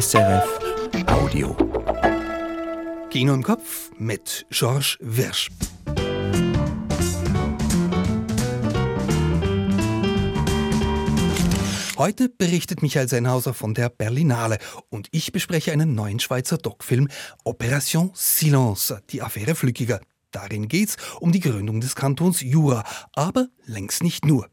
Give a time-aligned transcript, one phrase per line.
[0.00, 0.60] SRF
[1.08, 1.56] Audio.
[3.10, 5.48] Kino im Kopf mit Georges Wirsch.
[11.96, 14.58] Heute berichtet Michael Sennhauser von der Berlinale
[14.88, 17.08] und ich bespreche einen neuen Schweizer Doc-Film
[17.42, 20.00] Operation Silence, die Affäre Flückiger.
[20.30, 22.84] Darin geht's um die Gründung des Kantons Jura,
[23.14, 24.48] aber längst nicht nur.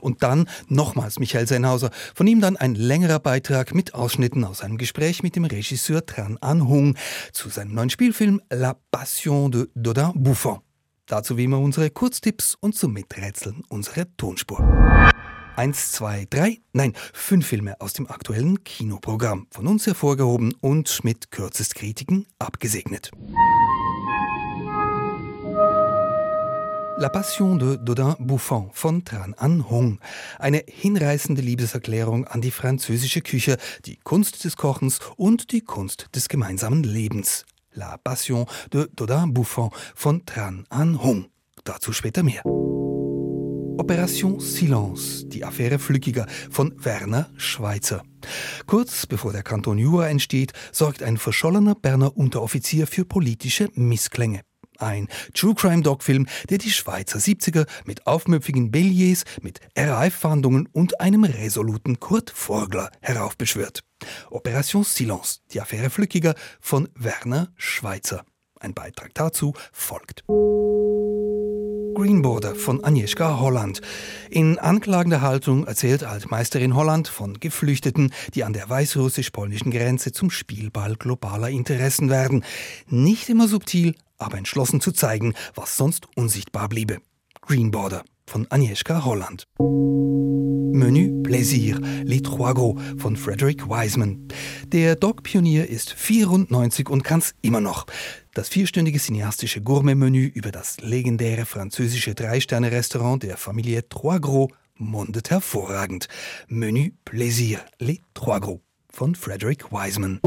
[0.00, 1.90] Und dann nochmals Michael Sennhauser.
[2.14, 6.38] Von ihm dann ein längerer Beitrag mit Ausschnitten aus einem Gespräch mit dem Regisseur Tran
[6.40, 6.96] An Hung
[7.32, 10.60] zu seinem neuen Spielfilm La Passion de Dodin Buffon.
[11.06, 14.58] Dazu wie immer unsere Kurztipps und zum Miträtseln unsere Tonspur.
[15.54, 19.46] Eins, zwei, drei, nein, fünf Filme aus dem aktuellen Kinoprogramm.
[19.50, 23.10] Von uns hervorgehoben und mit Kürzestkritiken abgesegnet.
[26.98, 29.98] La Passion de Dodin Buffon von Tran An Hung.
[30.38, 36.30] Eine hinreißende Liebeserklärung an die französische Küche, die Kunst des Kochens und die Kunst des
[36.30, 37.44] gemeinsamen Lebens.
[37.74, 41.26] La Passion de Dodin Buffon von Tran An Hung.
[41.64, 42.42] Dazu später mehr.
[43.78, 48.04] Operation Silence, die Affäre Flückiger von Werner Schweitzer.
[48.66, 54.45] Kurz bevor der Kanton Jura entsteht, sorgt ein verschollener Berner Unteroffizier für politische Missklänge.
[54.78, 61.00] Ein True Crime Dog Film, der die Schweizer 70er mit aufmüpfigen Belliers, mit RAF-Fahndungen und
[61.00, 63.82] einem resoluten Kurt Vorgler heraufbeschwört.
[64.30, 68.24] Operation Silence, die Affäre Flückiger von Werner Schweitzer.
[68.60, 70.24] Ein Beitrag dazu folgt.
[71.96, 73.80] Green Border von Agnieszka Holland.
[74.28, 80.96] In anklagender Haltung erzählt Altmeisterin Holland von Geflüchteten, die an der weißrussisch-polnischen Grenze zum Spielball
[80.96, 82.44] globaler Interessen werden.
[82.88, 86.98] Nicht immer subtil, aber entschlossen zu zeigen, was sonst unsichtbar bliebe.
[87.40, 89.44] Green Border von Agnieszka Holland.
[89.58, 94.28] Menü Plaisir, Les Trois Gros von Frederick Wiseman.
[94.66, 97.86] Der Dog-Pionier ist 94 und kann's immer noch.
[98.34, 106.08] Das vierstündige cineastische Gourmet-Menü über das legendäre französische Drei-Sterne-Restaurant der Familie Trois Gros mundet hervorragend.
[106.48, 108.60] Menü Plaisir, Les Trois Gros
[108.90, 110.20] von Frederick Wiseman.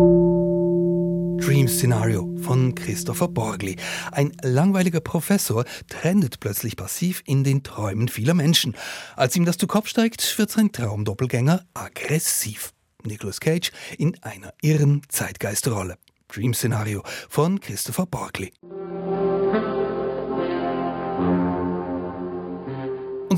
[1.49, 3.75] Dream Scenario von Christopher Borgli.
[4.11, 8.75] Ein langweiliger Professor trendet plötzlich passiv in den Träumen vieler Menschen.
[9.15, 12.71] Als ihm das zu Kopf steigt, wird sein Traumdoppelgänger aggressiv.
[13.03, 15.97] Nicolas Cage in einer irren Zeitgeistrolle.
[16.27, 18.53] Dream Scenario von Christopher Borgli.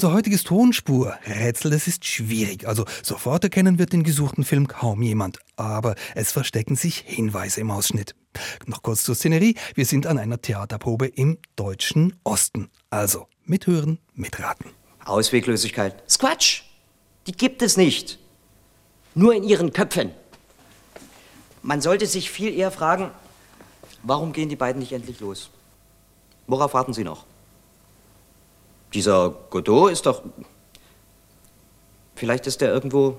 [0.01, 2.67] Unser heutiges Tonspur-Rätsel, das ist schwierig.
[2.67, 5.37] Also sofort erkennen wird den gesuchten Film kaum jemand.
[5.57, 8.15] Aber es verstecken sich Hinweise im Ausschnitt.
[8.65, 9.53] Noch kurz zur Szenerie.
[9.75, 12.71] Wir sind an einer Theaterprobe im deutschen Osten.
[12.89, 14.71] Also mithören, mitraten.
[15.05, 16.01] Ausweglosigkeit.
[16.09, 16.63] Squatsch!
[17.27, 18.17] Die gibt es nicht.
[19.13, 20.09] Nur in ihren Köpfen.
[21.61, 23.11] Man sollte sich viel eher fragen,
[24.01, 25.51] warum gehen die beiden nicht endlich los?
[26.47, 27.27] Worauf warten sie noch?
[28.93, 30.23] Dieser Godot ist doch.
[32.15, 33.17] Vielleicht ist er irgendwo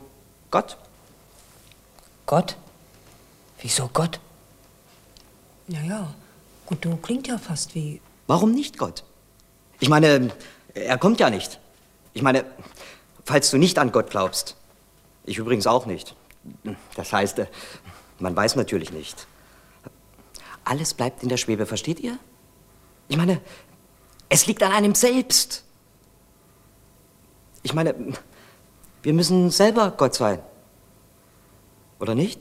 [0.50, 0.76] Gott.
[2.26, 2.56] Gott?
[3.60, 4.20] Wieso Gott?
[5.66, 6.14] Naja,
[6.66, 8.00] Godot klingt ja fast wie.
[8.26, 9.04] Warum nicht Gott?
[9.80, 10.30] Ich meine,
[10.74, 11.58] er kommt ja nicht.
[12.14, 12.44] Ich meine,
[13.24, 14.56] falls du nicht an Gott glaubst.
[15.24, 16.14] Ich übrigens auch nicht.
[16.94, 17.42] Das heißt,
[18.18, 19.26] man weiß natürlich nicht.
[20.64, 22.18] Alles bleibt in der Schwebe, versteht ihr?
[23.08, 23.40] Ich meine,
[24.32, 25.62] es liegt an einem selbst.
[27.62, 27.94] Ich meine,
[29.02, 30.40] wir müssen selber Gott sein.
[32.00, 32.40] Oder nicht?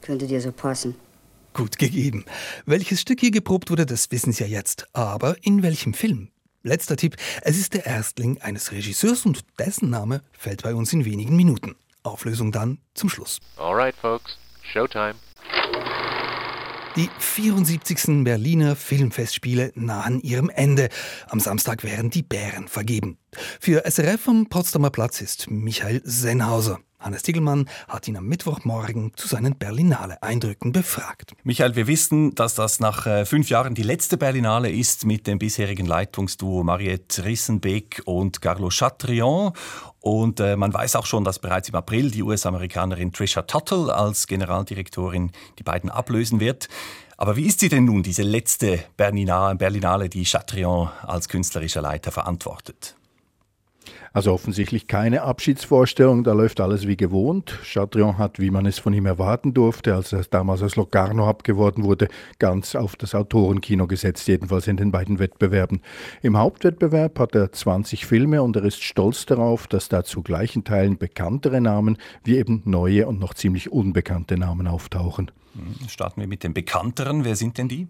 [0.00, 0.96] Könnte dir so passen.
[1.54, 2.24] Gut gegeben.
[2.66, 4.88] Welches Stück hier geprobt wurde, das wissen Sie ja jetzt.
[4.92, 6.30] Aber in welchem Film?
[6.64, 7.16] Letzter Tipp.
[7.42, 11.76] Es ist der Erstling eines Regisseurs und dessen Name fällt bei uns in wenigen Minuten.
[12.02, 13.38] Auflösung dann zum Schluss.
[13.56, 14.36] Alright, folks.
[14.72, 15.14] Showtime.
[16.94, 18.22] Die 74.
[18.22, 20.90] Berliner Filmfestspiele nahen ihrem Ende.
[21.26, 23.16] Am Samstag werden die Bären vergeben.
[23.60, 26.80] Für SRF am Potsdamer Platz ist Michael Sennhauser.
[27.02, 31.32] Hannes Tiegelmann hat ihn am Mittwochmorgen zu seinen Berlinale-Eindrücken befragt.
[31.42, 35.38] Michael, wir wissen, dass das nach äh, fünf Jahren die letzte Berlinale ist mit dem
[35.38, 39.52] bisherigen Leitungsduo Mariette Rissenbeck und Carlo Chatrion.
[40.00, 44.26] Und äh, man weiß auch schon, dass bereits im April die US-Amerikanerin Trisha Tuttle als
[44.26, 46.68] Generaldirektorin die beiden ablösen wird.
[47.16, 52.96] Aber wie ist sie denn nun, diese letzte Berlinale, die Chatrion als künstlerischer Leiter verantwortet?
[54.12, 57.58] Also offensichtlich keine Abschiedsvorstellung, da läuft alles wie gewohnt.
[57.64, 61.84] Chatrion hat, wie man es von ihm erwarten durfte, als er damals als Locarno abgeworden
[61.84, 62.08] wurde,
[62.38, 65.80] ganz auf das Autorenkino gesetzt, jedenfalls in den beiden Wettbewerben.
[66.20, 70.64] Im Hauptwettbewerb hat er 20 Filme und er ist stolz darauf, dass da zu gleichen
[70.64, 75.30] Teilen bekanntere Namen wie eben neue und noch ziemlich unbekannte Namen auftauchen.
[75.88, 77.24] Starten wir mit den bekannteren.
[77.24, 77.88] Wer sind denn die?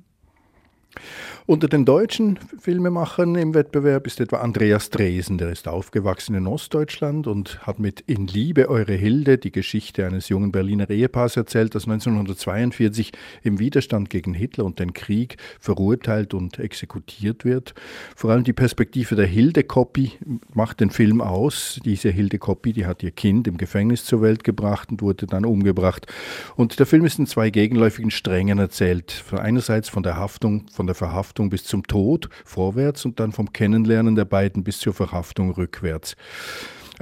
[1.45, 7.27] Unter den deutschen Filmemachern im Wettbewerb ist etwa Andreas Dresen, der ist aufgewachsen in Ostdeutschland
[7.27, 11.85] und hat mit In Liebe eure Hilde die Geschichte eines jungen Berliner Ehepaars erzählt, das
[11.85, 13.13] 1942
[13.43, 17.75] im Widerstand gegen Hitler und den Krieg verurteilt und exekutiert wird.
[18.15, 20.13] Vor allem die Perspektive der Hilde-Kopie
[20.55, 21.81] macht den Film aus.
[21.85, 26.07] Diese Hilde-Kopie, die hat ihr Kind im Gefängnis zur Welt gebracht und wurde dann umgebracht.
[26.55, 29.25] Und der Film ist in zwei gegenläufigen Strängen erzählt.
[29.33, 33.53] Einerseits von der Haftung, von der Verhaftung Verhaftung bis zum Tod vorwärts und dann vom
[33.53, 36.17] Kennenlernen der beiden bis zur Verhaftung rückwärts.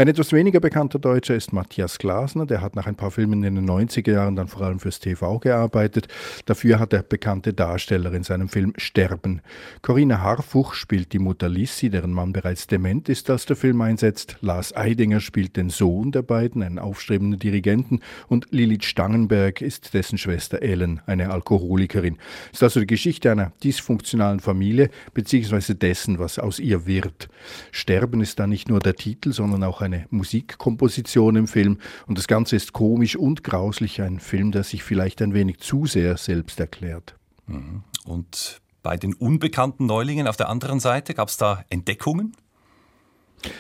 [0.01, 2.47] Ein etwas weniger bekannter Deutscher ist Matthias Glasner.
[2.47, 5.39] Der hat nach ein paar Filmen in den 90er Jahren dann vor allem fürs TV
[5.41, 6.09] gearbeitet.
[6.47, 9.43] Dafür hat er bekannte Darsteller in seinem Film Sterben.
[9.83, 14.39] Corinna Harfuch spielt die Mutter Lissi, deren Mann bereits dement ist, als der Film einsetzt.
[14.41, 18.01] Lars Eidinger spielt den Sohn der beiden, einen aufstrebenden Dirigenten.
[18.27, 22.17] Und Lilith Stangenberg ist dessen Schwester Ellen, eine Alkoholikerin.
[22.47, 27.29] Es ist also die Geschichte einer dysfunktionalen Familie, beziehungsweise dessen, was aus ihr wird.
[27.71, 32.19] Sterben ist dann nicht nur der Titel, sondern auch ein eine Musikkomposition im Film und
[32.19, 36.17] das Ganze ist komisch und grauslich, ein Film, der sich vielleicht ein wenig zu sehr
[36.17, 37.17] selbst erklärt.
[37.47, 37.83] Mhm.
[38.05, 42.37] Und bei den unbekannten Neulingen auf der anderen Seite gab es da Entdeckungen?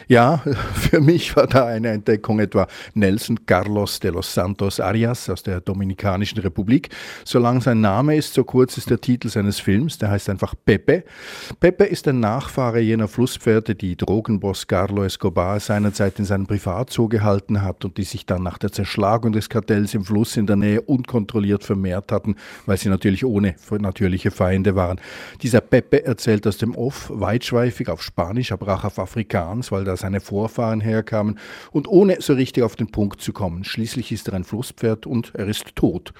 [0.09, 0.43] Ja,
[0.75, 5.61] für mich war da eine Entdeckung etwa Nelson Carlos de los Santos Arias aus der
[5.61, 6.91] Dominikanischen Republik.
[7.25, 11.05] Solange sein Name ist, so kurz ist der Titel seines Films, der heißt einfach Pepe.
[11.61, 17.63] Pepe ist ein Nachfahre jener Flusspferde, die Drogenboss Carlo Escobar seinerzeit in seinem Privatzoo gehalten
[17.63, 20.83] hat und die sich dann nach der Zerschlagung des Kartells im Fluss in der Nähe
[20.83, 22.37] unkontrolliert vermehrt hatten,
[22.67, 25.01] weil sie natürlich ohne natürliche Feinde waren.
[25.43, 29.97] Dieser Pepe erzählt aus dem Off weitschweifig auf Spanisch, aber auch auf Afrikaans weil da
[29.97, 31.39] seine Vorfahren herkamen,
[31.73, 33.65] und ohne so richtig auf den Punkt zu kommen.
[33.65, 36.13] Schließlich ist er ein Flusspferd und er ist tot.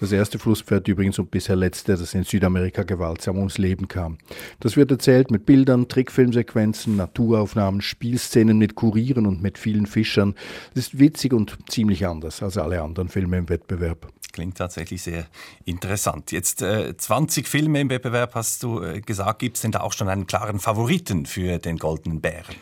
[0.00, 4.18] Das erste Flusspferd übrigens und bisher letzte, das in Südamerika gewaltsam ums Leben kam.
[4.60, 10.34] Das wird erzählt mit Bildern, Trickfilmsequenzen, Naturaufnahmen, Spielszenen mit Kurieren und mit vielen Fischern.
[10.74, 14.12] Das ist witzig und ziemlich anders als alle anderen Filme im Wettbewerb.
[14.32, 15.26] Klingt tatsächlich sehr
[15.64, 16.32] interessant.
[16.32, 19.38] Jetzt äh, 20 Filme im Wettbewerb hast du äh, gesagt.
[19.38, 22.56] Gibt es denn da auch schon einen klaren Favoriten für den Goldenen Bären?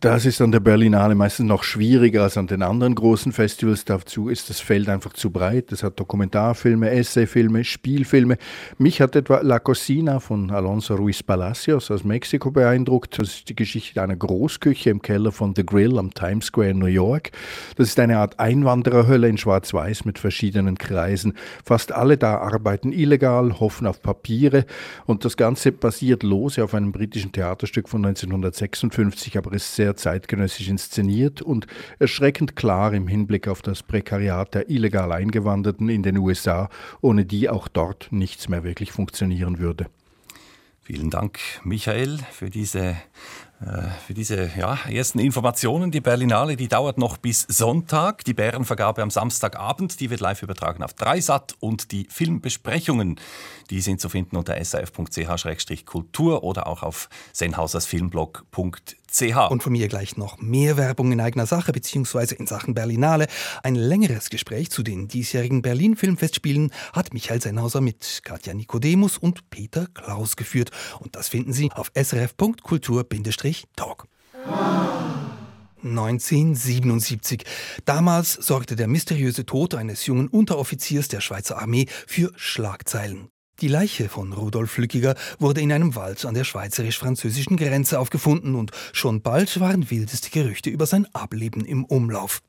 [0.00, 3.84] Das ist an der Berlinale meistens noch schwieriger als an den anderen großen Festivals.
[3.84, 5.72] Dazu ist das Feld einfach zu breit.
[5.72, 8.38] Es hat Dokumentarfilme, Essayfilme, Spielfilme.
[8.78, 13.18] Mich hat etwa La Cocina von Alonso Ruiz Palacios aus Mexiko beeindruckt.
[13.18, 16.78] Das ist die Geschichte einer Großküche im Keller von The Grill am Times Square in
[16.78, 17.32] New York.
[17.76, 21.34] Das ist eine Art Einwandererhölle in Schwarz-Weiß mit verschiedenen Kreisen.
[21.62, 24.64] Fast alle da arbeiten illegal, hoffen auf Papiere
[25.04, 30.68] und das Ganze basiert lose auf einem britischen Theaterstück von 1956, aber es sehr zeitgenössisch
[30.68, 31.66] inszeniert und
[31.98, 36.68] erschreckend klar im Hinblick auf das Prekariat der illegal Eingewanderten in den USA,
[37.00, 39.86] ohne die auch dort nichts mehr wirklich funktionieren würde.
[40.82, 42.96] Vielen Dank, Michael, für diese
[43.64, 45.90] äh, für diese ja, ersten Informationen.
[45.90, 48.24] Die Berlinale, die dauert noch bis Sonntag.
[48.24, 51.54] Die Bärenvergabe am Samstagabend, die wird live übertragen auf Dreisat.
[51.60, 53.18] Und die Filmbesprechungen,
[53.70, 59.50] die sind zu finden unter saf.ch-kultur oder auch auf senhausersfilmblog.ch.
[59.50, 63.26] Und von mir gleich noch mehr Werbung in eigener Sache beziehungsweise in Sachen Berlinale.
[63.62, 69.50] Ein längeres Gespräch zu den diesjährigen Berlin Filmfestspielen hat Michael Sennhauser mit Katja Nikodemus und
[69.50, 70.70] Peter Klaus geführt.
[71.00, 74.08] Und das finden Sie auf srf.kultur-talk.
[75.84, 77.44] 1977.
[77.84, 83.28] Damals sorgte der mysteriöse Tod eines jungen Unteroffiziers der Schweizer Armee für Schlagzeilen.
[83.60, 88.72] Die Leiche von Rudolf Lückiger wurde in einem Wald an der schweizerisch-französischen Grenze aufgefunden und
[88.92, 92.42] schon bald waren wildeste Gerüchte über sein Ableben im Umlauf.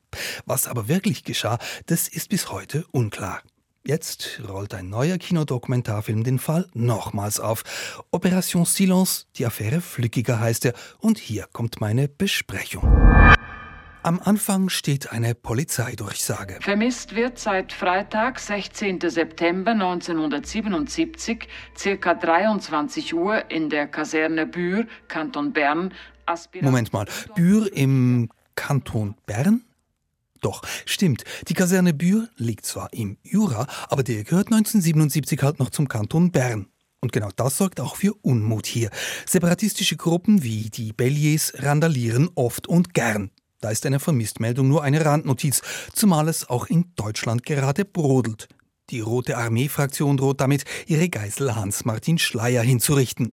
[0.46, 3.42] Was aber wirklich geschah, das ist bis heute unklar.
[3.86, 7.62] Jetzt rollt ein neuer Kinodokumentarfilm den Fall nochmals auf.
[8.10, 12.82] Operation Silence, die Affäre Flückiger heißt er, und hier kommt meine Besprechung.
[14.06, 16.58] Am Anfang steht eine Polizeidurchsage.
[16.60, 19.00] Vermisst wird seit Freitag, 16.
[19.00, 25.92] September 1977, circa 23 Uhr in der Kaserne Bühr, Kanton Bern.
[26.24, 29.64] Aspirant Moment mal, Bühr im Kanton Bern?
[30.40, 35.70] Doch, stimmt, die Kaserne Bühr liegt zwar im Jura, aber der gehört 1977 halt noch
[35.70, 36.68] zum Kanton Bern.
[37.00, 38.90] Und genau das sorgt auch für Unmut hier.
[39.26, 43.32] Separatistische Gruppen wie die Belliers randalieren oft und gern.
[43.60, 48.48] Da ist eine Vermisstmeldung nur eine Randnotiz, zumal es auch in Deutschland gerade brodelt.
[48.90, 53.30] Die Rote Armee-Fraktion droht damit, ihre Geißel Hans-Martin Schleier hinzurichten.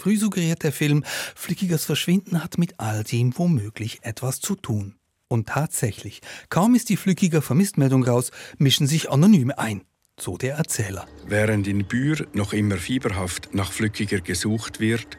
[0.00, 4.96] Früh suggeriert der Film, Flickigers Verschwinden hat mit all dem womöglich etwas zu tun.
[5.28, 9.82] Und tatsächlich, kaum ist die Flückiger Vermisstmeldung raus, mischen sich Anonyme ein.
[10.18, 11.06] So der Erzähler.
[11.26, 15.18] Während in Bühr noch immer fieberhaft nach Flückiger gesucht wird,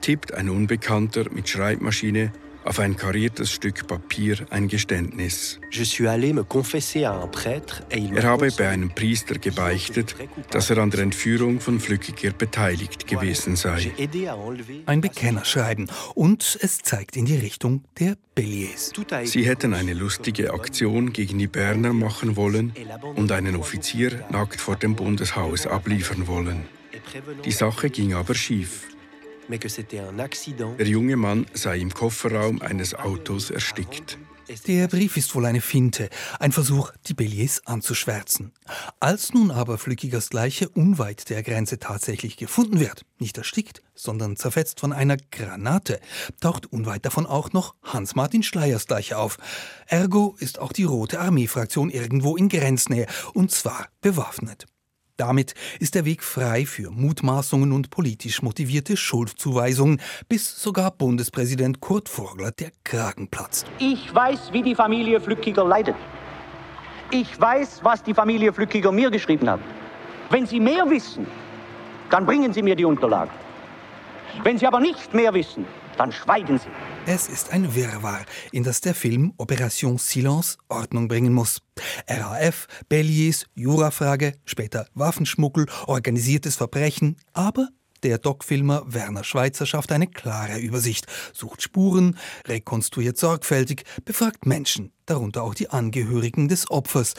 [0.00, 2.32] tippt ein Unbekannter mit Schreibmaschine
[2.64, 5.60] auf ein kariertes Stück Papier ein Geständnis.
[7.90, 10.16] Er habe bei einem Priester gebeichtet,
[10.50, 13.92] dass er an der Entführung von Flückiger beteiligt gewesen sei.
[14.86, 18.92] Ein Bekennerschreiben und es zeigt in die Richtung der Belliers.
[19.24, 22.72] Sie hätten eine lustige Aktion gegen die Berner machen wollen
[23.16, 26.64] und einen Offizier nackt vor dem Bundeshaus abliefern wollen.
[27.44, 28.89] Die Sache ging aber schief.
[30.78, 34.18] Der junge Mann sei im Kofferraum eines Autos erstickt.
[34.66, 36.08] Der Brief ist wohl eine Finte,
[36.40, 38.52] ein Versuch, die Belliers anzuschwärzen.
[38.98, 44.80] Als nun aber Flückigers Leiche unweit der Grenze tatsächlich gefunden wird, nicht erstickt, sondern zerfetzt
[44.80, 46.00] von einer Granate,
[46.40, 49.38] taucht unweit davon auch noch Hans-Martin Schleiers Leiche auf.
[49.86, 54.66] Ergo ist auch die Rote Armee-Fraktion irgendwo in Grenznähe, und zwar bewaffnet.
[55.20, 60.00] Damit ist der Weg frei für Mutmaßungen und politisch motivierte Schuldzuweisungen,
[60.30, 63.66] bis sogar Bundespräsident Kurt Vogler der Kragen platzt.
[63.78, 65.94] Ich weiß, wie die Familie Flückiger leidet.
[67.10, 69.60] Ich weiß, was die Familie Flückiger mir geschrieben hat.
[70.30, 71.26] Wenn Sie mehr wissen,
[72.08, 73.32] dann bringen Sie mir die Unterlagen.
[74.42, 75.66] Wenn Sie aber nicht mehr wissen,
[75.98, 76.70] dann schweigen Sie.
[77.06, 81.60] Es ist ein Wirrwarr, in das der Film Operation Silence Ordnung bringen muss.
[82.06, 87.68] RAF, Belliers, Jurafrage, später Waffenschmuggel, organisiertes Verbrechen, aber
[88.02, 95.42] der Doc-Filmer Werner Schweitzer schafft eine klare Übersicht, sucht Spuren, rekonstruiert sorgfältig, befragt Menschen, darunter
[95.42, 97.14] auch die Angehörigen des Opfers.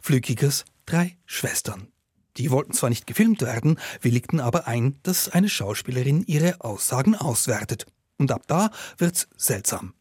[0.00, 1.88] Flückigers drei Schwestern.
[2.36, 7.86] Die wollten zwar nicht gefilmt werden, willigten aber ein, dass eine Schauspielerin ihre Aussagen auswertet.
[8.18, 9.94] Und ab da wird's seltsam.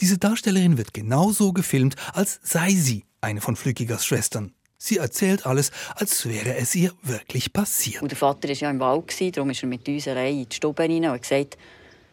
[0.00, 4.52] Diese Darstellerin wird genauso gefilmt, als sei sie eine von Flückigers Schwestern.
[4.78, 8.02] Sie erzählt alles, als wäre es ihr wirklich passiert.
[8.02, 10.54] Und der Vater war ja im Wald, darum ist er mit uns Reihe in die
[10.54, 11.58] Stube hinein und hat gesagt,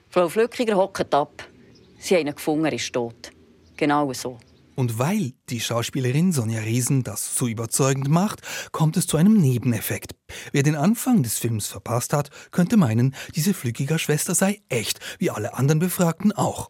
[0.10, 1.48] Frau Flückiger hockt ab.
[2.00, 3.32] Sie haben ihn gefunden, er ist tot.
[3.76, 4.38] Genau so.
[4.76, 10.16] Und weil die Schauspielerin Sonja Riesen das so überzeugend macht, kommt es zu einem Nebeneffekt.
[10.52, 15.30] Wer den Anfang des Films verpasst hat, könnte meinen, diese flückiger Schwester sei echt, wie
[15.30, 16.70] alle anderen Befragten auch.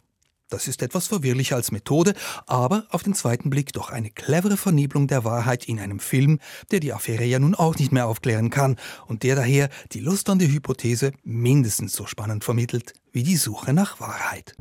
[0.54, 2.14] Das ist etwas verwirrlicher als Methode,
[2.46, 6.38] aber auf den zweiten Blick doch eine clevere Vernebelung der Wahrheit in einem Film,
[6.70, 8.76] der die Affäre ja nun auch nicht mehr aufklären kann
[9.08, 13.74] und der daher die Lust an die Hypothese mindestens so spannend vermittelt wie die Suche
[13.74, 14.56] nach Wahrheit.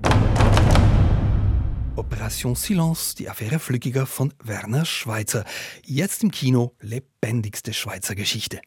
[1.97, 5.45] Operation Silence, die Affäre Flückiger von Werner Schweitzer.
[5.85, 8.61] Jetzt im Kino lebendigste Schweizer Geschichte.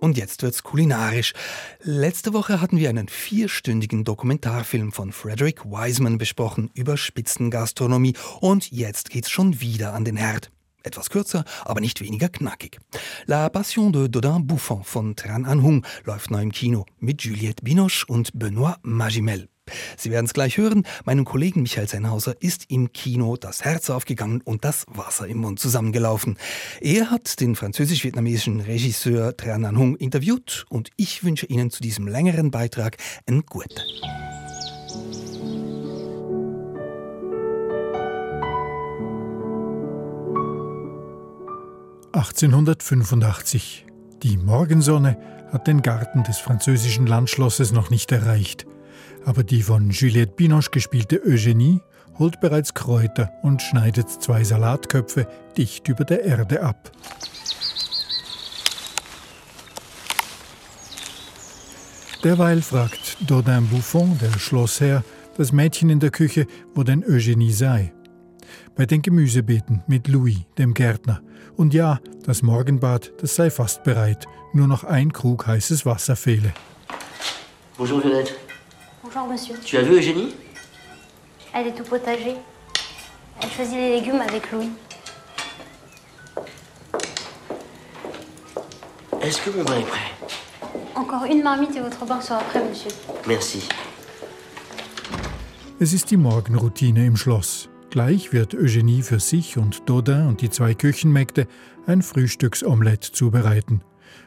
[0.00, 1.32] Und jetzt wird's kulinarisch.
[1.80, 9.08] Letzte Woche hatten wir einen vierstündigen Dokumentarfilm von Frederick Wiseman besprochen über Spitzengastronomie und jetzt
[9.10, 10.50] geht's schon wieder an den Herd.
[10.82, 12.78] Etwas kürzer, aber nicht weniger knackig.
[13.24, 17.64] La Passion de Dodin Bouffon von Tran An Hung läuft neu im Kino mit Juliette
[17.64, 19.48] Binoche und Benoît Magimel.
[19.96, 24.40] Sie werden es gleich hören, meinem Kollegen Michael Sennhauser ist im Kino das Herz aufgegangen
[24.42, 26.38] und das Wasser im Mund zusammengelaufen.
[26.80, 32.06] Er hat den französisch-vietnamesischen Regisseur Tran An Hung interviewt und ich wünsche Ihnen zu diesem
[32.06, 32.96] längeren Beitrag
[33.26, 33.80] einen guten.
[42.12, 43.84] (1885).
[44.22, 45.18] Die Morgensonne
[45.52, 48.66] hat den Garten des französischen Landschlosses noch nicht erreicht
[49.26, 51.80] aber die von Juliette Binoche gespielte Eugenie
[52.18, 56.90] holt bereits Kräuter und schneidet zwei Salatköpfe dicht über der Erde ab.
[62.24, 65.04] Derweil fragt Dodin Buffon, der Schlossherr,
[65.36, 67.92] das Mädchen in der Küche, wo denn Eugenie sei.
[68.74, 71.20] Bei den Gemüsebeeten mit Louis, dem Gärtner.
[71.56, 74.26] Und ja, das Morgenbad, das sei fast bereit.
[74.52, 76.52] Nur noch ein Krug heißes Wasser fehle.
[77.76, 78.45] Bonjour Violette.
[79.16, 79.54] Bonjour, monsieur.
[79.64, 80.34] Tu as vu Eugénie
[81.54, 82.36] Elle est au potager.
[83.40, 84.68] Elle choisit les légumes avec Louis.
[89.22, 90.12] Est-ce que mon bain est prêt
[90.94, 92.90] Encore une marmite et votre bain sera prêt, monsieur.
[93.26, 93.66] Merci.
[95.80, 97.70] Es ist die Morgenroutine im Schloss.
[97.88, 101.46] Gleich wird Eugenie für sich und Dodin und die zwei Küchenmägde
[101.86, 103.80] ein Frühstücksomelett zubereiten.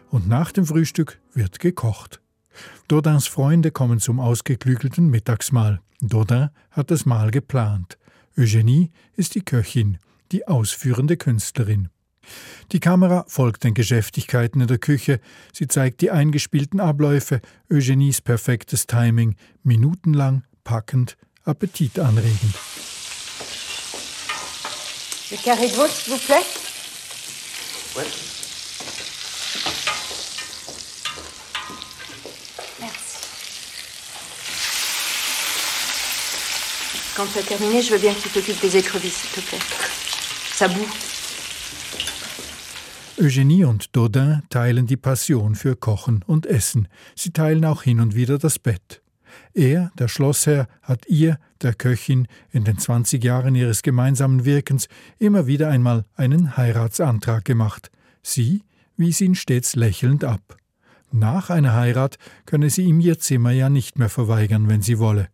[0.10, 2.22] Und nach dem Frühstück wird gekocht.
[2.88, 5.82] Dodins Freunde kommen zum ausgeklügelten Mittagsmahl.
[6.02, 7.98] Dodin hat das Mahl geplant.
[8.38, 9.98] Eugenie ist die Köchin,
[10.32, 11.90] die ausführende Künstlerin.
[12.72, 15.20] Die Kamera folgt den Geschäftigkeiten in der Küche,
[15.52, 17.42] sie zeigt die eingespielten Abläufe,
[17.72, 22.56] Eugenies perfektes Timing, minutenlang, packend, appetitanregend.
[25.32, 26.46] Le carré de veau, s'il vous plaît
[27.96, 28.06] Ouais.
[32.80, 33.18] Merci.
[37.20, 39.60] Quand tu as terminé, je veux bien que tu t'occupes des écrevisses, s'il te plaît.
[40.54, 40.88] Ça boue.
[43.20, 46.88] Eugenie und Dodin teilen die Passion für Kochen und Essen.
[47.18, 49.02] Sie teilen auch hin und wieder das Bett.
[49.54, 55.46] Er, der Schlossherr, hat ihr, der Köchin, in den 20 Jahren ihres gemeinsamen Wirkens immer
[55.46, 57.92] wieder einmal einen Heiratsantrag gemacht.
[58.24, 58.64] Sie
[58.96, 60.56] wies ihn stets lächelnd ab.
[61.12, 65.28] Nach einer Heirat könne sie ihm ihr Zimmer ja nicht mehr verweigern, wenn sie wolle.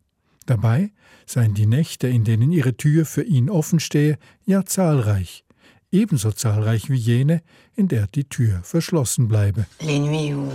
[0.45, 0.91] Dabei
[1.25, 5.43] seien die Nächte, in denen ihre Tür für ihn offen stehe, ja zahlreich,
[5.91, 7.41] ebenso zahlreich wie jene,
[7.75, 9.65] in der die Tür verschlossen bleibe.
[9.81, 10.47] Les nuits où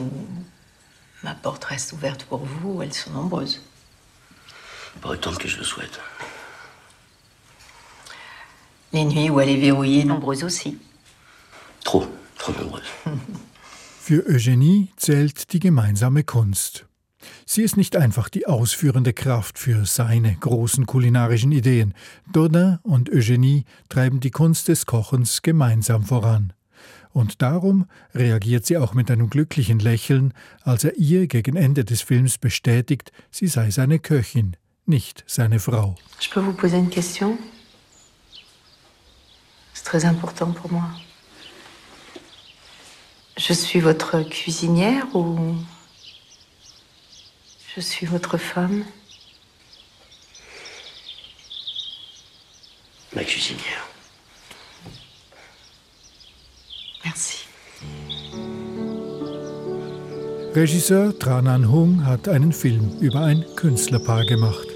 [1.22, 3.60] ma porte reste ouverte pour vous, elles sont nombreuses.
[5.00, 6.00] Pas autant que je le souhaite.
[8.92, 10.78] Les nuits où elle est verrouillée, nombreuses aussi.
[11.84, 12.06] Trop,
[12.38, 12.90] trop nombreuses.
[14.00, 16.86] Für Eugenie zählt die gemeinsame Kunst.
[17.46, 21.94] Sie ist nicht einfach die ausführende Kraft für seine großen kulinarischen Ideen.
[22.32, 26.52] Dodin und Eugenie treiben die Kunst des Kochens gemeinsam voran.
[27.12, 32.02] Und darum reagiert sie auch mit einem glücklichen Lächeln, als er ihr gegen Ende des
[32.02, 35.96] Films bestätigt, sie sei seine Köchin, nicht seine Frau.
[36.20, 37.36] Je peux vous poser une question
[39.74, 40.90] C'est très important pour moi.
[43.36, 45.56] Je suis votre cuisinière ou
[47.76, 48.84] je suis votre femme
[53.14, 53.88] Ma cuisinière.
[57.04, 57.46] Merci.
[60.54, 64.68] Regisseur Tranan Hung hat einen Film über ein Künstlerpaar gemacht.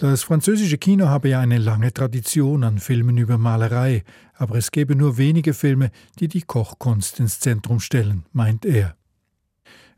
[0.00, 4.02] Das französische Kino habe ja eine lange Tradition an Filmen über Malerei,
[4.34, 8.96] aber es gebe nur wenige Filme, die die Kochkunst ins Zentrum stellen, meint er.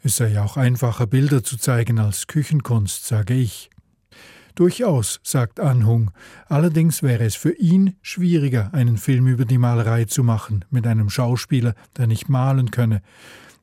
[0.02, 3.70] Es sei auch einfacher, Bilder zu zeigen als Küchenkunst, sage ich.
[4.54, 6.10] Durchaus, sagt Anhung.
[6.48, 11.10] Allerdings wäre es für ihn schwieriger, einen Film über die Malerei zu machen, mit einem
[11.10, 13.02] Schauspieler, der nicht malen könne.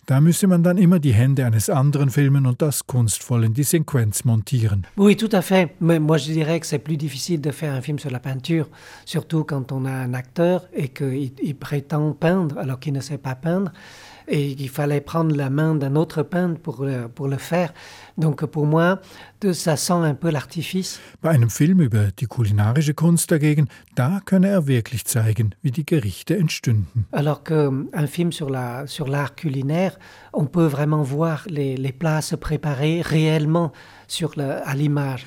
[0.05, 3.63] Da müsse man dann immer die Hände eines anderen filmen und das kunstvoll in die
[3.63, 4.85] Sequenz montieren.
[4.97, 5.71] Oui, tout à fait.
[5.79, 8.69] Mais moi, je dirais que c'est plus difficile de faire un film sur la peinture,
[9.03, 13.17] surtout quand on a un acteur et qu'il il prétend peindre alors qu'il ne sait
[13.17, 13.71] pas peindre.
[14.27, 17.73] Et qu'il fallait prendre la main d'un autre peintre pour le, pour le faire.
[18.17, 19.01] Donc pour moi,
[19.53, 20.99] ça sent un peu l'artifice.
[21.21, 25.85] Bei einem Film über die kulinarische Kunst dagegen, da könne er wirklich zeigen, wie die
[25.85, 27.05] Gerichte entstünden.
[27.11, 29.97] Alors qu'un film sur l'art sur culinaire,
[30.33, 33.71] on peut vraiment voir les, les plats se préparer réellement
[34.07, 35.25] sur le, à l'image.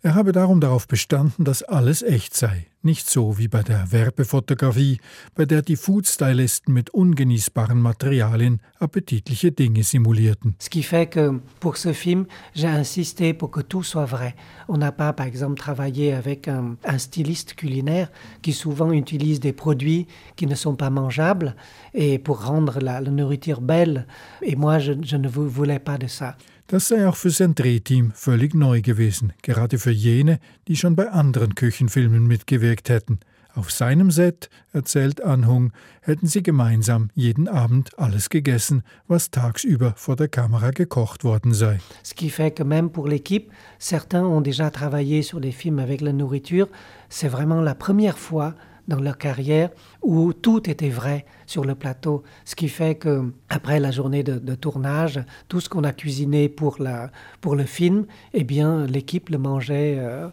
[0.00, 5.00] Er habe darum darauf bestanden, dass alles echt sei, nicht so wie bei der Werbefotografie,
[5.34, 10.54] bei der die Foodstylisten mit ungenießbaren Materialien appetitliche Dinge simulierten.
[10.60, 14.36] Ce qui fait que pour ce film, j'ai insisté pour que tout soit vrai.
[14.68, 18.08] On n'a pas, par exemple, travaillé avec un, un, styliste culinaire
[18.40, 20.06] qui souvent utilise des produits
[20.36, 21.56] qui ne sont pas mangeables
[21.92, 24.06] et pour rendre la, la nourriture belle.
[24.42, 26.36] Et moi, je, je ne voulais pas de ça.
[26.70, 31.08] Das sei auch für sein Drehteam völlig neu gewesen, gerade für jene, die schon bei
[31.08, 33.20] anderen Küchenfilmen mitgewirkt hätten.
[33.54, 40.16] Auf seinem Set, erzählt Anhung, hätten sie gemeinsam jeden Abend alles gegessen, was tagsüber vor
[40.16, 41.80] der Kamera gekocht worden sei.
[42.02, 46.02] Ce qui fait que même pour l'équipe, certains ont déjà travaillé sur des films avec
[46.02, 46.68] la nourriture.
[47.08, 48.54] C'est vraiment la première fois
[48.88, 49.70] dans leur carrière
[50.02, 54.54] où tout était vrai sur le plateau, ce qui fait que après la journée de,
[54.54, 60.28] tournage, tout ce qu'on a cuisiné pour, le film, eh bien l'équipe le mangeait euh,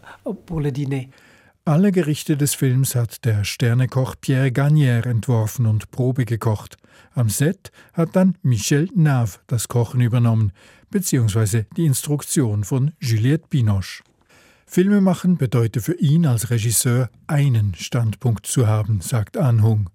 [0.46, 1.10] pour le dîner.
[1.68, 6.76] Alle Gerichte des Films hat der Sternekoch Pierre Gagnère entworfen und Probe gekocht.
[7.16, 10.52] Am Set hat dann Michel Nave das Kochen übernommen,
[10.90, 14.04] beziehungsweise die Instruktion von Juliette Binoche.
[14.68, 19.90] Filmemachen bedeutet für ihn als Regisseur einen Standpunkt zu haben, sagt Anhung.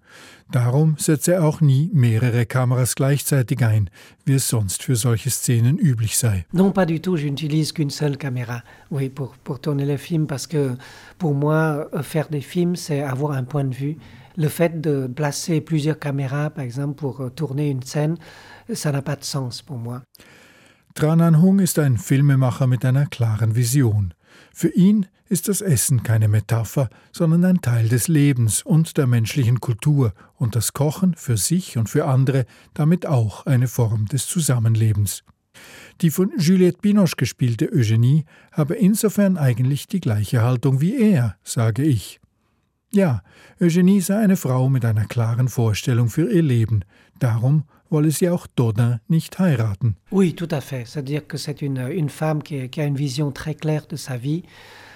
[0.50, 3.90] Darum setzt er auch nie mehrere Kameras gleichzeitig ein,
[4.24, 6.46] wie es sonst für solche Szenen üblich sei.
[6.52, 7.18] Non, pas du tout.
[7.18, 10.76] Je n'utilise qu'une seule caméra, oui, pour, pour tourner les films, parce que
[11.18, 13.98] pour moi, euh, faire des films, c'est avoir un point de vue.
[14.36, 18.16] Le fait de placer plusieurs caméras, par exemple, pour euh, tourner une scène,
[18.72, 20.02] ça n'a pas de sens pour moi.
[20.94, 24.12] Tran Anh Hung ist ein Filmemacher mit einer klaren Vision.
[24.54, 29.60] Für ihn ist das Essen keine Metapher, sondern ein Teil des Lebens und der menschlichen
[29.60, 35.24] Kultur und das Kochen für sich und für andere damit auch eine Form des Zusammenlebens.
[36.00, 41.82] Die von Juliette Binoche gespielte Eugenie habe insofern eigentlich die gleiche Haltung wie er, sage
[41.82, 42.21] ich.
[42.94, 43.22] Ja,
[43.58, 46.84] Eugenie sei eine Frau mit einer klaren Vorstellung für ihr Leben.
[47.20, 49.96] Darum wolle sie auch Dodin nicht heiraten.
[50.10, 50.84] Oui, tout à fait.
[50.86, 54.42] C'est-à-dire que c'est une, une femme qui, a une vision très claire de sa vie.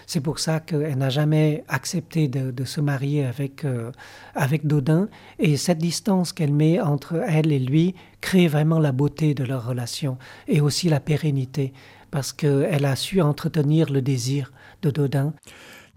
[0.07, 3.91] C'est pour ça qu'elle n'a jamais accepté de, de, se marier avec, euh,
[4.35, 5.09] avec Dodin.
[5.39, 9.67] Et cette distance qu'elle met entre elle et lui crée vraiment la beauté de leur
[9.67, 11.73] relation et aussi la pérennité,
[12.11, 15.33] parce qu'elle a su entretenir le désir de Dodin.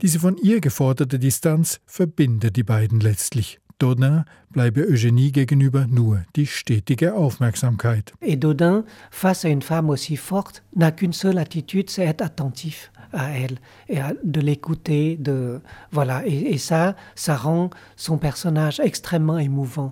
[0.01, 3.59] Diese von ihr geforderte Distanz verbindet die beiden letztlich.
[3.79, 8.13] Dodin bleibe Eugénie gegenüber nur die stetige Aufmerksamkeit.
[8.21, 12.93] Et Dodin, face à une femme aussi forte, n'a qu'une seule attitude, c'est être attentif
[13.11, 13.57] à elle
[13.89, 15.59] et à, de l'écouter, de
[15.91, 16.25] voilà.
[16.25, 19.91] Et, et ça, ça rend son personnage extrêmement émouvant.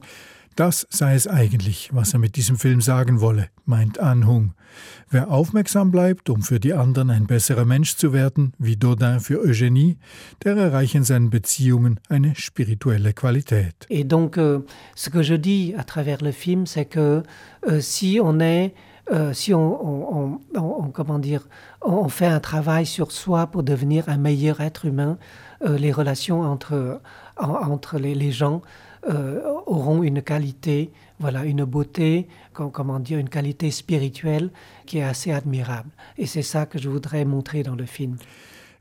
[0.58, 4.54] Das sei es eigentlich, was er mit diesem Film sagen wolle, meint An Hung.
[5.08, 9.39] Wer aufmerksam bleibt, um für die anderen ein besserer Mensch zu werden, wie Dodin für
[9.39, 9.98] Eugénie,
[10.43, 13.86] der erreicht in seinen Beziehungen eine spirituelle Qualität.
[13.89, 14.65] Et donc, euh,
[14.96, 17.22] ce que je dis à travers le film, c'est que
[17.67, 18.74] euh, si on est
[19.10, 21.48] Euh, si on, on, on, on, comment dire,
[21.82, 25.17] on fait un travail sur soi pour devenir un meilleur être humain,
[25.65, 27.00] euh, les relations entre,
[27.38, 28.62] en, entre les, les gens
[29.08, 34.52] euh, auront une qualité, voilà, une beauté, comment dire, une qualité spirituelle
[34.86, 35.90] qui est assez admirable.
[36.18, 38.18] Et c'est ça que je voudrais montrer dans le film.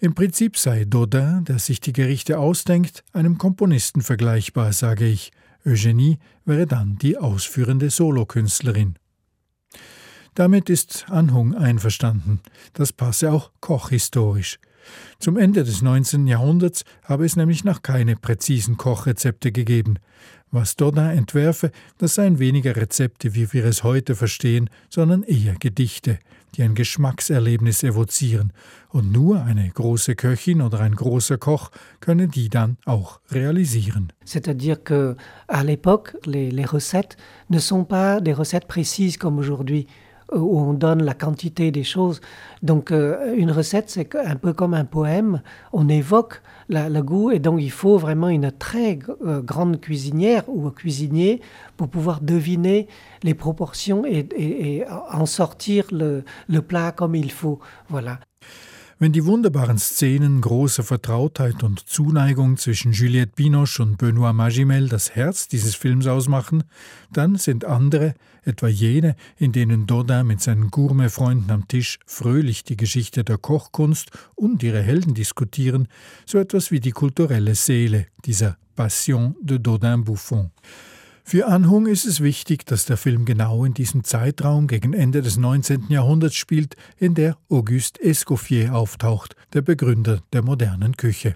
[0.03, 5.33] Im Prinzip sei Dodin, der sich die Gerichte ausdenkt, einem Komponisten vergleichbar, sage ich.
[5.65, 8.95] Eugenie wäre dann die ausführende Solokünstlerin.
[10.35, 12.41] Damit ist Anhung einverstanden.
[12.75, 14.59] Das passe auch kochhistorisch.
[15.19, 16.27] Zum Ende des 19.
[16.27, 19.99] Jahrhunderts habe es nämlich noch keine präzisen Kochrezepte gegeben.
[20.53, 26.19] Was Dodin entwerfe, das seien weniger Rezepte, wie wir es heute verstehen, sondern eher Gedichte,
[26.55, 28.53] die ein Geschmackserlebnis evozieren.
[28.89, 31.71] Und nur eine große Köchin oder ein großer Koch
[32.01, 34.13] könne die dann auch realisieren.
[34.25, 35.17] C'est-à-dire que
[35.49, 37.17] à l'époque, les, les recettes
[37.51, 39.87] ne sont pas des recettes précises comme aujourd'hui.
[40.33, 42.21] Où on donne la quantité des choses.
[42.63, 47.31] Donc euh, une recette, c'est un peu comme un poème, on évoque la, le goût
[47.31, 51.41] et donc il faut vraiment une très euh, grande cuisinière ou cuisinier
[51.77, 52.89] pour pouvoir deviner
[53.23, 57.61] les proportions et en sortir le, le plat comme il faut.
[57.89, 58.19] Voilà.
[58.99, 65.15] Wenn die wunderbaren Szenen großer Vertrautheit und Zuneigung zwischen Juliette Binoche und Benoît Magimel das
[65.15, 66.65] Herz dieses Films ausmachen,
[67.13, 72.79] dann sind andere, etwa jene, in denen Dodin mit seinen Gourmet-Freunden am Tisch fröhlich die
[72.79, 75.89] Geschichte der Kochkunst und ihre Helden diskutieren,
[76.25, 80.53] so etwas wie die kulturelle Seele dieser Passion de Dodin Buffon.
[81.29, 85.37] Für Anhung ist es wichtig, dass der Film genau in diesem Zeitraum gegen Ende des
[85.37, 85.87] 19.
[85.89, 91.35] Jahrhunderts spielt, in der Auguste Escoffier auftaucht, der Begründer der modernen Küche.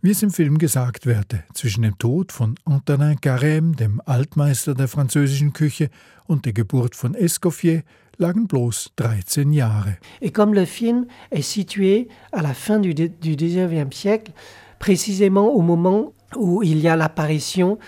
[0.00, 4.88] Wie es im Film gesagt werde, zwischen dem Tod von Antonin Carême, dem Altmeister der
[4.88, 5.90] französischen Küche,
[6.24, 7.82] und der Geburt von Escoffier
[8.16, 9.98] lagen bloß 13 Jahre.
[10.22, 14.32] Et comme le film est situé à la fin du, du 19e siècle,
[14.78, 17.78] précisément au moment où il y a l'apparition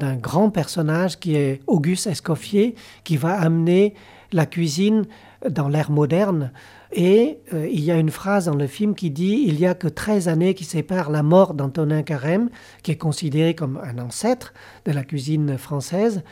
[0.00, 3.94] d'un grand personnage qui est Auguste Escoffier, qui va amener
[4.32, 5.06] la cuisine
[5.48, 6.52] dans l'ère moderne.
[6.92, 9.74] Et euh, il y a une phrase dans le film qui dit il y a
[9.74, 12.50] que 13 années qui séparent la mort d'Antonin Carême,
[12.82, 14.52] qui est considéré comme un ancêtre
[14.86, 16.22] de la cuisine française.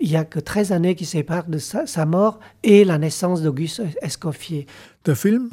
[0.00, 3.82] Il y a que 13 années qui séparent de sa, mort et la naissance d'Auguste
[4.02, 4.66] Escoffier.
[5.04, 5.50] Der Film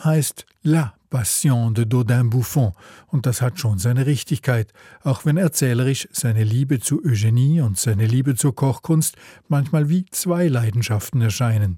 [1.13, 2.71] Passion de Dodin Buffon
[3.06, 4.73] und das hat schon seine Richtigkeit,
[5.04, 9.15] auch wenn erzählerisch seine Liebe zu Eugenie und seine Liebe zur Kochkunst
[9.47, 11.78] manchmal wie zwei Leidenschaften erscheinen.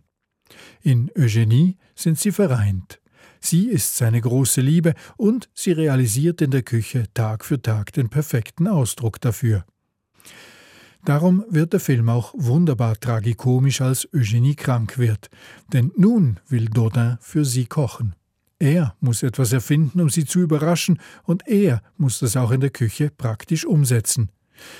[0.81, 3.01] In Eugenie sind sie vereint.
[3.41, 8.07] Sie ist seine große Liebe und sie realisiert in der Küche Tag für Tag den
[8.07, 9.65] perfekten Ausdruck dafür.
[11.03, 15.29] Darum wird der Film auch wunderbar tragikomisch, als Eugenie krank wird,
[15.73, 18.15] denn nun will Dodin für sie kochen.
[18.59, 22.69] Er muss etwas erfinden, um sie zu überraschen, und er muss das auch in der
[22.69, 24.29] Küche praktisch umsetzen.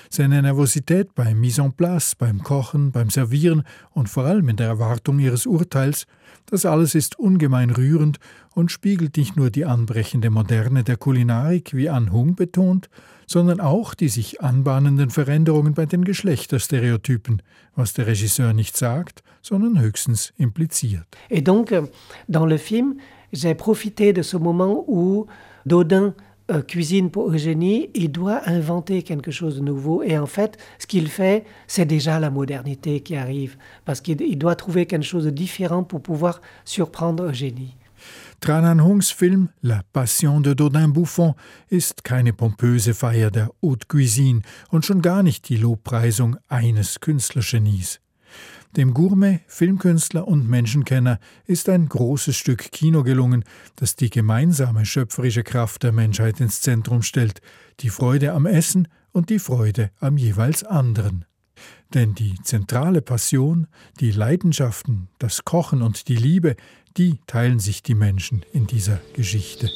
[0.09, 4.67] Seine Nervosität beim Mise en place, beim Kochen, beim Servieren und vor allem in der
[4.67, 6.05] Erwartung ihres Urteils,
[6.45, 8.19] das alles ist ungemein rührend
[8.53, 12.89] und spiegelt nicht nur die anbrechende Moderne der Kulinarik, wie An Hung betont,
[13.27, 17.41] sondern auch die sich anbahnenden Veränderungen bei den Geschlechterstereotypen,
[17.75, 21.05] was der Regisseur nicht sagt, sondern höchstens impliziert.
[21.29, 21.73] Et donc,
[22.27, 22.99] dans le film,
[23.35, 25.27] j'ai profité de ce moment où
[25.65, 26.13] Dodin
[26.51, 30.03] euh, cuisine pour Eugénie, il doit inventer quelque chose de nouveau.
[30.03, 34.55] Et en fait, ce qu'il fait, c'est déjà la modernité qui arrive, parce qu'il doit
[34.55, 37.75] trouver quelque chose de différent pour pouvoir surprendre Eugénie.
[38.41, 41.33] Tranan Hungs Film La Passion de Dodin Buffon
[41.71, 48.01] ist keine pompöse Feier der Haute Cuisine und schon gar nicht die Lobpreisung eines Künstlergenies.
[48.75, 53.45] Dem Gourmet, Filmkünstler und Menschenkenner ist ein großes Stück Kino gelungen,
[53.77, 57.39] das die gemeinsame schöpferische Kraft der Menschheit ins Zentrum stellt,
[57.79, 61.23] die Freude am Essen und die Freude am jeweils anderen.
[61.93, 63.67] Denn die zentrale Passion,
[64.01, 66.57] die Leidenschaften, das Kochen und die Liebe,
[66.97, 69.69] die teilen sich die Menschen in dieser Geschichte.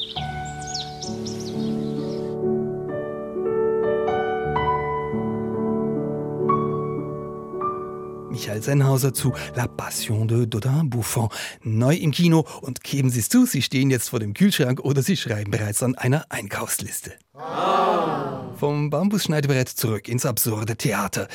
[8.40, 11.28] Michael Sennhauser zu La Passion de Dodin Buffon.
[11.62, 15.02] Neu im Kino und geben Sie es zu, Sie stehen jetzt vor dem Kühlschrank oder
[15.02, 17.12] Sie schreiben bereits an einer Einkaufsliste.
[17.34, 18.54] Oh.
[18.56, 21.28] Vom Bambusschneidebrett zurück ins absurde Theater.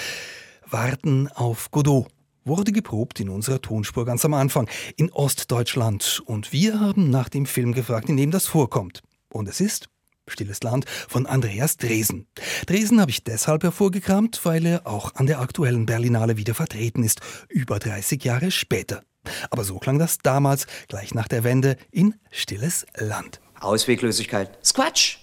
[0.67, 2.07] Warten auf Godot
[2.43, 7.45] wurde geprobt in unserer Tonspur ganz am Anfang in Ostdeutschland und wir haben nach dem
[7.45, 9.03] Film gefragt, in dem das vorkommt.
[9.31, 9.89] Und es ist
[10.27, 12.27] Stilles Land von Andreas Dresen.
[12.65, 17.21] Dresen habe ich deshalb hervorgekramt, weil er auch an der aktuellen Berlinale wieder vertreten ist,
[17.49, 19.03] über 30 Jahre später.
[19.49, 23.39] Aber so klang das damals, gleich nach der Wende, in Stilles Land.
[23.59, 24.57] Ausweglosigkeit.
[24.65, 25.17] Squatsch!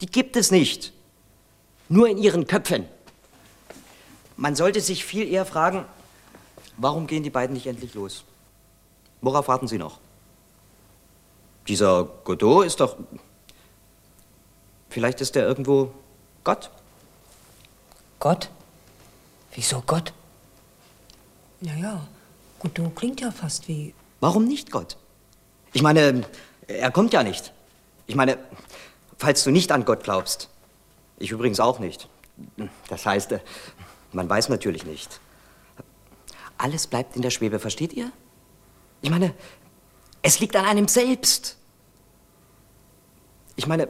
[0.00, 0.92] Die gibt es nicht.
[1.88, 2.86] Nur in ihren Köpfen.
[4.36, 5.84] Man sollte sich viel eher fragen,
[6.76, 8.24] warum gehen die beiden nicht endlich los?
[9.20, 10.00] Worauf warten sie noch?
[11.68, 12.96] Dieser Godot ist doch
[14.94, 15.92] Vielleicht ist er irgendwo
[16.44, 16.70] Gott.
[18.20, 18.48] Gott?
[19.52, 20.12] Wieso Gott?
[21.60, 22.06] Naja,
[22.60, 23.92] Godot klingt ja fast wie.
[24.20, 24.96] Warum nicht Gott?
[25.72, 26.24] Ich meine,
[26.68, 27.52] er kommt ja nicht.
[28.06, 28.38] Ich meine,
[29.18, 30.48] falls du nicht an Gott glaubst.
[31.18, 32.08] Ich übrigens auch nicht.
[32.88, 33.34] Das heißt,
[34.12, 35.18] man weiß natürlich nicht.
[36.56, 38.12] Alles bleibt in der Schwebe, versteht ihr?
[39.02, 39.34] Ich meine,
[40.22, 41.56] es liegt an einem selbst.
[43.56, 43.88] Ich meine,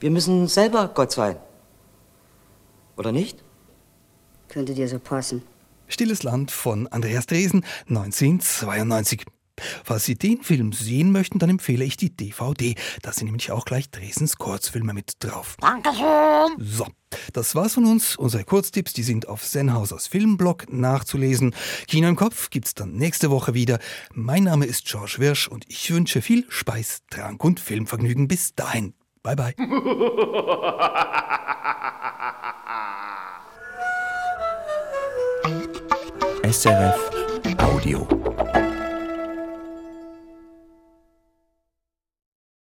[0.00, 1.36] wir müssen selber Gott sein.
[2.96, 3.42] Oder nicht?
[4.48, 5.42] Könnte dir so passen.
[5.88, 9.24] Stilles Land von Andreas Dresen, 1992.
[9.84, 12.74] Falls Sie den Film sehen möchten, dann empfehle ich die DVD.
[13.02, 15.56] Da sind nämlich auch gleich Dresens Kurzfilme mit drauf.
[15.60, 16.56] Dankeschön.
[16.58, 16.86] So,
[17.32, 18.16] das war's von uns.
[18.16, 21.54] Unsere Kurztipps, die sind auf Sennhausers Filmblog nachzulesen.
[21.86, 23.78] Kino im Kopf gibt's dann nächste Woche wieder.
[24.12, 28.94] Mein Name ist George Wirsch und ich wünsche viel Speis, Trank und Filmvergnügen bis dahin.
[29.22, 29.54] Bye bye.
[36.44, 36.98] SRF
[37.60, 38.06] Audio.